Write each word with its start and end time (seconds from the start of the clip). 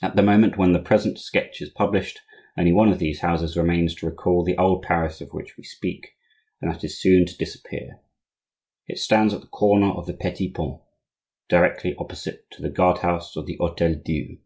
At 0.00 0.14
the 0.14 0.22
moment 0.22 0.56
when 0.56 0.72
the 0.72 0.78
present 0.80 1.18
sketch 1.18 1.60
is 1.60 1.68
published, 1.68 2.20
only 2.56 2.72
one 2.72 2.92
of 2.92 3.00
these 3.00 3.22
houses 3.22 3.56
remains 3.56 3.92
to 3.96 4.06
recall 4.06 4.44
the 4.44 4.56
old 4.56 4.82
Paris 4.84 5.20
of 5.20 5.30
which 5.32 5.56
we 5.56 5.64
speak, 5.64 6.14
and 6.62 6.70
that 6.70 6.84
is 6.84 7.00
soon 7.00 7.26
to 7.26 7.36
disappear; 7.36 7.98
it 8.86 8.98
stands 8.98 9.34
at 9.34 9.40
the 9.40 9.48
corner 9.48 9.88
of 9.88 10.06
the 10.06 10.14
Petit 10.14 10.52
Pont, 10.52 10.80
directly 11.48 11.96
opposite 11.98 12.48
to 12.52 12.62
the 12.62 12.70
guard 12.70 12.98
house 12.98 13.34
of 13.34 13.46
the 13.46 13.56
Hotel 13.56 13.96
Dieu. 13.96 14.38